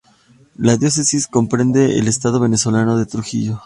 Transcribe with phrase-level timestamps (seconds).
[0.57, 3.59] La diócesis comprende el estado venezolano de Trujillo.